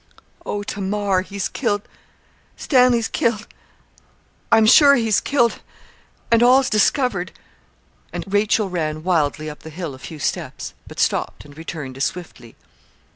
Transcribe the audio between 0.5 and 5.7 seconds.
Tamar, he's killed Stanley's killed I'm sure he's killed,